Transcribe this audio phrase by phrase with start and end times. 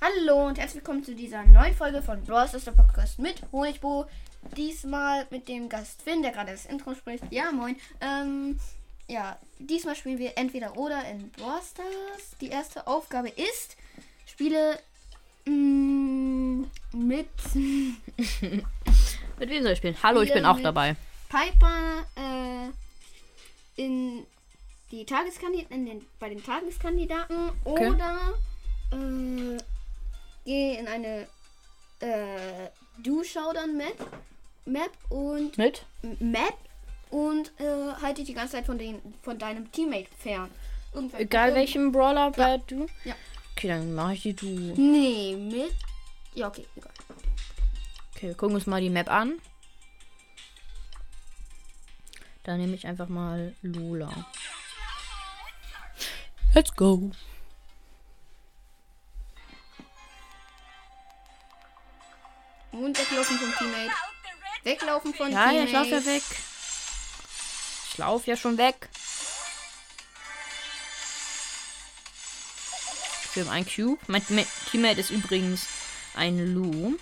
[0.00, 4.06] Hallo und herzlich willkommen zu dieser neuen Folge von Brawl Stars, der Podcast mit Honigbo.
[4.56, 7.24] Diesmal mit dem Gast Finn, der gerade das Intro spricht.
[7.30, 7.76] Ja, moin.
[8.00, 8.58] Ähm,
[9.08, 12.36] ja, diesmal spielen wir entweder oder in Brawl Stars.
[12.40, 13.76] Die erste Aufgabe ist,
[14.26, 14.78] spiele
[15.46, 17.28] mm, mit
[19.38, 19.96] Mit wem soll ich spielen?
[20.02, 20.96] Hallo, ich bin auch dabei.
[21.28, 24.26] Piper äh, in
[24.90, 27.90] die Tageskandidaten, bei den Tageskandidaten Okay.
[27.90, 28.34] oder
[28.92, 29.58] äh,
[30.46, 31.26] gehe in eine
[32.00, 32.70] äh,
[33.02, 33.96] Du Showdown Map,
[34.64, 35.84] Map und Mit?
[36.20, 36.54] Map
[37.10, 40.50] und äh, halte dich die ganze Zeit von, den, von deinem Teammate fern.
[40.94, 42.86] Irgendwann- Egal welchen Brawler bei du?
[43.04, 43.14] Ja.
[43.54, 44.46] Okay, dann mache ich die du.
[44.46, 45.72] Nee, mit.
[46.34, 46.92] Ja, okay, egal.
[48.14, 49.34] Okay, wir gucken uns mal die Map an.
[52.44, 54.10] Dann nehme ich einfach mal Lula.
[56.54, 57.10] Let's go.
[62.78, 63.92] Und weglaufen vom Teammate.
[64.62, 65.66] Weglaufen von Ja, ja, Teammate.
[65.66, 66.22] ich laufe ja weg.
[67.90, 68.88] Ich laufe ja schon weg.
[73.34, 74.00] Wir haben ein Cube.
[74.08, 74.22] Mein
[74.70, 75.66] Teammate ist übrigens
[76.14, 76.96] ein Lu.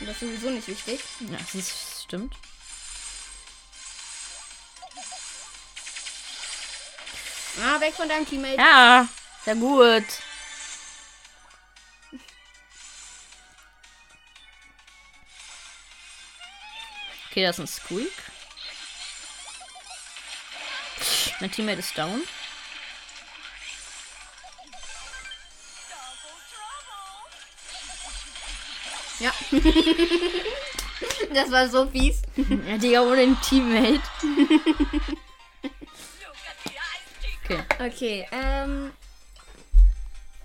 [0.00, 1.00] Das ist sowieso nicht wichtig.
[1.20, 2.34] Ja, das ist, stimmt.
[7.62, 8.56] Ah, weg von deinem Teammate.
[8.56, 9.06] Ja,
[9.44, 10.04] sehr gut.
[17.32, 18.12] Okay, das ist ein Squeak.
[21.40, 22.20] Mein Teammate ist down.
[29.18, 29.32] Ja.
[31.32, 32.20] das war so fies.
[32.68, 34.02] Ja, Digga, ohne den Teammate.
[37.44, 37.64] Okay.
[37.80, 38.92] Okay, ähm.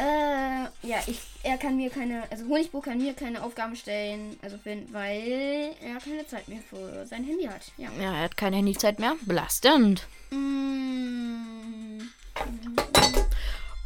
[0.00, 4.56] Äh, ja, ich, er kann mir keine, also Honigbo kann mir keine Aufgaben stellen, also
[4.56, 7.60] Finn, weil er keine Zeit mehr für sein Handy hat.
[7.76, 7.90] Ja.
[8.00, 9.16] Ja, er hat keine Handyzeit mehr.
[9.22, 10.06] Belastend.
[10.30, 12.00] Mm,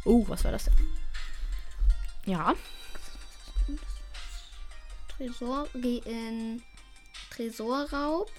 [0.05, 0.73] Oh, was war das denn?
[2.25, 2.53] Ja.
[5.17, 6.61] Tresor, geh in
[7.31, 8.31] Tresorraub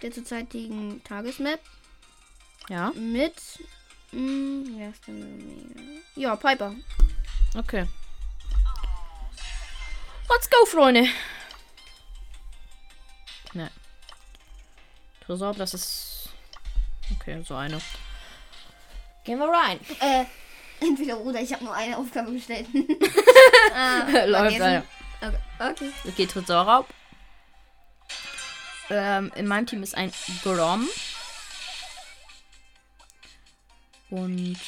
[0.00, 1.60] der zurzeitigen Tagesmap
[2.70, 2.90] Ja.
[2.94, 3.34] mit.
[4.12, 4.64] Mm?
[6.14, 6.74] Ja, Piper.
[7.54, 7.86] Okay.
[10.28, 11.08] Let's go, Freunde.
[13.54, 13.70] Ne.
[15.24, 16.28] Tresor, das ist.
[17.12, 17.80] Okay, so eine.
[19.24, 19.80] Gehen wir rein.
[20.00, 20.24] Äh,
[20.80, 22.66] entweder oder, ich habe nur eine Aufgabe gestellt.
[23.74, 24.60] ah, Läuft.
[24.60, 24.84] Alter.
[25.20, 25.36] Okay.
[25.58, 25.92] okay.
[26.06, 26.86] Okay, Tresorraub.
[28.90, 30.88] Ähm, in meinem Team ist ein Grom.
[34.10, 34.58] Und.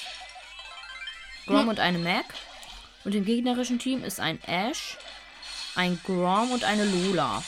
[1.46, 2.26] Grom und eine Mac.
[3.04, 4.98] Und im gegnerischen Team ist ein Ash,
[5.74, 7.42] ein Grom und eine Lola.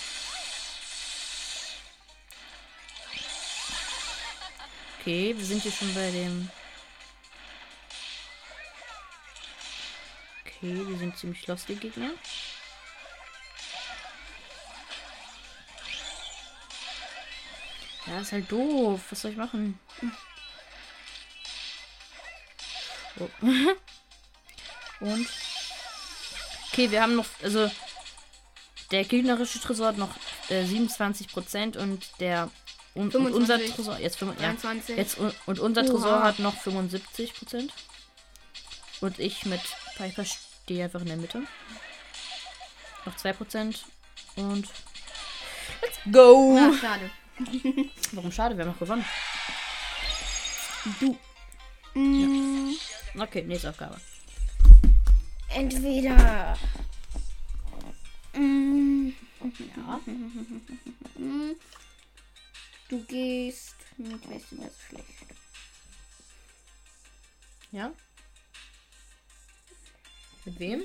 [4.98, 6.48] Okay, wir sind hier schon bei dem.
[10.46, 12.10] Okay, die sind ziemlich lost, die Gegner.
[18.06, 19.00] Ja, ist halt doof.
[19.10, 19.78] Was soll ich machen?
[23.18, 23.28] Oh.
[25.02, 25.26] Und.
[26.70, 27.26] Okay, wir haben noch.
[27.42, 27.70] Also.
[28.90, 30.14] Der gegnerische Tresor hat noch
[30.50, 32.50] äh, 27% und der.
[32.94, 33.74] Und, und unser 25.
[33.74, 33.98] Tresor.
[33.98, 34.96] Jetzt, 5, ja, 23.
[34.96, 35.90] jetzt un- und unser Oha.
[35.90, 37.70] Tresor hat noch 75%.
[39.00, 39.60] Und ich mit
[39.96, 41.42] Piper stehe einfach in der Mitte.
[43.06, 43.78] Noch 2%.
[44.36, 44.68] Und.
[45.80, 46.56] Let's go!
[46.58, 47.10] Ah, schade.
[48.12, 48.56] Warum schade?
[48.56, 49.04] Wir haben noch gewonnen.
[51.00, 51.18] Du.
[51.94, 52.74] Mm,
[53.18, 53.96] Okay, nächste Aufgabe.
[55.54, 56.56] Entweder.
[58.34, 59.10] Mm,
[59.76, 60.00] Ja.
[62.88, 65.26] du gehst mit welchem das schlecht.
[67.72, 67.92] Ja?
[70.44, 70.80] Mit wem?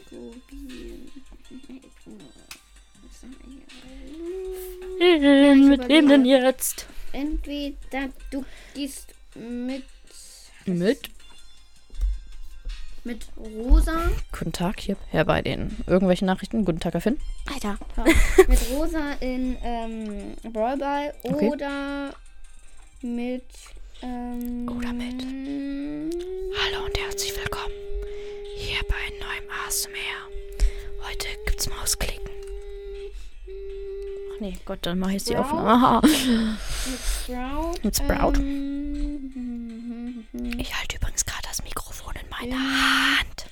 [5.69, 6.87] Mit wem denn jetzt?
[7.13, 9.85] Entweder du gehst mit
[10.65, 11.09] Mit?
[13.07, 14.09] Mit Rosa.
[14.37, 16.65] Guten Tag, hier Herr bei den irgendwelchen Nachrichten.
[16.65, 17.17] Guten Tag, Herr Finn.
[17.51, 17.77] Alter.
[18.49, 21.49] mit Rosa in ähm, Brawl Ball Okay.
[21.49, 22.13] oder
[23.01, 23.45] mit.
[24.03, 25.23] Ähm, Oder mit.
[25.23, 27.73] Hallo und herzlich willkommen
[28.57, 31.07] hier bei neuem ASMR.
[31.09, 32.29] Heute gibt's Mausklicken.
[34.35, 35.37] Ach nee, Gott, dann mach ich jetzt die?
[35.37, 35.69] Aufnahme.
[35.69, 36.01] Aha.
[36.03, 37.73] Mit Sprout.
[37.83, 38.33] Mit Sprout?
[38.39, 38.76] Ähm,
[42.49, 43.45] Mikrofon in in Hand.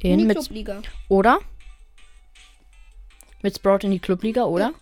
[0.00, 0.82] In In die Clubliga.
[1.08, 1.38] oder?
[3.42, 4.72] Mit Sprout in die Clubliga, oder?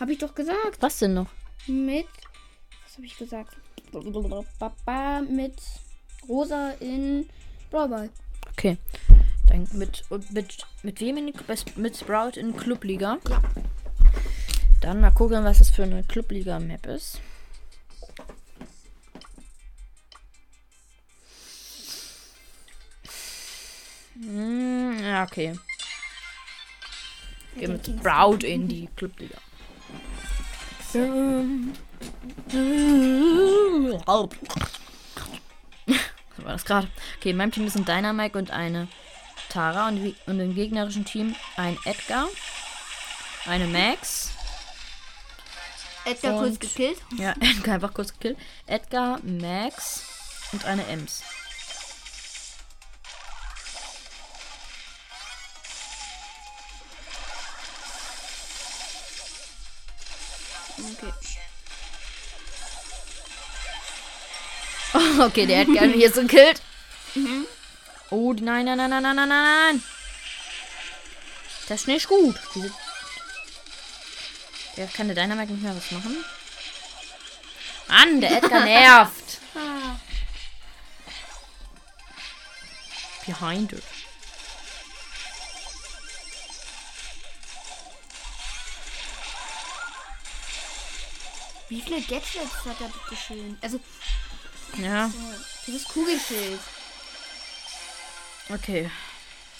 [0.00, 0.80] Habe ich doch gesagt.
[0.80, 1.28] Was denn noch?
[1.66, 2.06] Mit.
[2.84, 3.56] Was habe ich gesagt?
[4.58, 5.54] Papa mit
[6.28, 7.28] Rosa in
[7.70, 8.10] Brawl Ball.
[8.52, 8.76] Okay.
[9.46, 11.34] Dann mit, mit, mit wem in die,
[11.76, 13.18] mit Sprout in Clubliga?
[13.28, 13.42] Ja.
[14.80, 17.20] Dann mal gucken, was das für eine Clubliga-Map ist.
[24.22, 25.58] Hm, ja, okay.
[27.56, 29.36] Gehen mit Sprout in die Clubliga.
[36.36, 36.88] Was war das gerade?
[37.18, 38.88] Okay, in meinem Team ist ein Dynamite und eine
[39.48, 42.28] Tara und, wie- und im gegnerischen Team ein Edgar,
[43.46, 44.30] eine Max,
[46.04, 46.98] Edgar kurz Und- gekillt.
[47.16, 50.04] ja, Edgar einfach kurz gekillt, Edgar, Max
[50.52, 51.22] und eine Ems.
[60.78, 61.12] Okay.
[65.20, 66.60] Okay, der hat mich jetzt gekillt.
[68.10, 69.82] Oh, nein, nein, nein, nein, nein, nein, nein.
[71.68, 72.36] Das ist nicht gut.
[72.54, 72.70] Diese
[74.76, 76.24] der kann der Dynamite nicht mehr was machen.
[77.88, 79.38] Mann, der Edgar nervt.
[79.54, 79.96] Ah.
[83.26, 83.82] Behind it.
[91.72, 93.56] Wie viele Gadgets hat er bitte schön?
[93.62, 93.80] Also,
[94.76, 95.10] Ja,
[95.66, 96.60] dieses Kugelschild.
[98.50, 98.90] okay.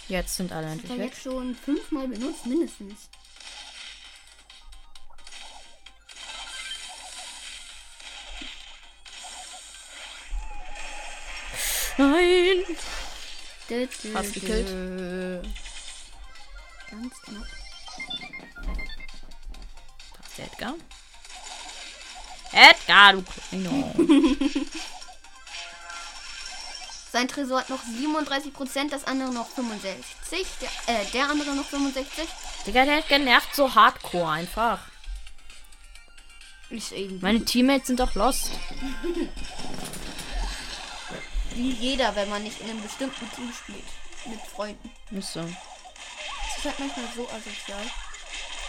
[0.08, 1.12] Jetzt sind alle endlich er weg.
[1.14, 3.08] jetzt schon fünfmal benutzt, mindestens.
[11.98, 12.64] Nein.
[13.70, 14.66] Dö, dö, Fast gekillt.
[16.90, 17.46] Ganz knapp.
[20.12, 20.74] Da ist der Edgar.
[22.52, 23.94] Edgar, du Kleiner.
[27.12, 30.46] Sein Tresor hat noch 37%, das andere noch 65.
[30.60, 32.26] Der, äh, der andere noch 65.
[32.66, 34.78] Digga, der Edgar nervt so hardcore einfach.
[37.20, 38.50] Meine Teammates sind doch lost.
[41.54, 43.84] wie jeder, wenn man nicht in einem bestimmten Team spielt.
[44.24, 44.90] Mit Freunden.
[45.10, 45.40] Ist so.
[45.40, 47.82] Das ist halt manchmal so asozial.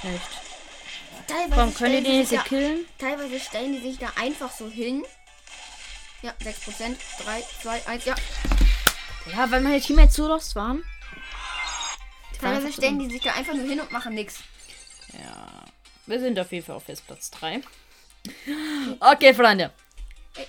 [0.03, 0.42] Echt.
[1.27, 2.85] Teilweise Warum können die den nicht da, killen?
[2.99, 5.03] Teilweise stellen die sich da einfach so hin.
[6.21, 6.95] Ja, 6%.
[7.23, 8.15] 3, 2, 1, ja.
[9.31, 10.83] Ja, weil meine Teammates so lost waren.
[12.33, 14.39] Die Teilweise stellen die sich da einfach nur hin und machen nichts.
[15.13, 15.63] Ja.
[16.05, 17.61] Wir sind auf jeden Fall auf Festplatz 3.
[18.99, 19.71] Okay, Freunde.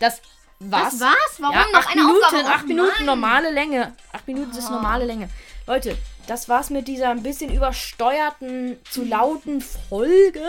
[0.00, 0.20] Das
[0.58, 0.94] war's.
[0.94, 1.34] Was war's?
[1.38, 2.48] Warum Ja, noch acht eine Minuten, Aufgabe?
[2.48, 3.96] acht Minuten normale Länge.
[4.12, 5.28] Acht Minuten ist normale Länge.
[5.66, 5.96] Leute,
[6.26, 10.44] das war's mit dieser ein bisschen übersteuerten, zu lauten Folge.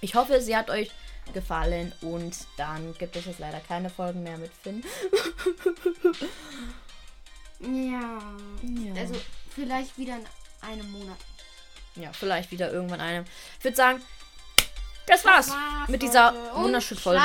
[0.00, 0.90] Ich hoffe, sie hat euch
[1.32, 4.84] gefallen und dann gibt es jetzt leider keine Folgen mehr mit Finn.
[7.60, 8.18] Ja.
[8.62, 9.00] Ja.
[9.00, 9.14] Also
[9.54, 10.26] vielleicht wieder in
[10.68, 11.16] einem Monat.
[11.94, 13.24] Ja, vielleicht wieder irgendwann eine.
[13.58, 14.02] Ich würde sagen,
[15.06, 17.22] das war's war's, mit dieser wunderschönen Folge.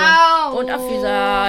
[0.54, 1.46] Und auf dieser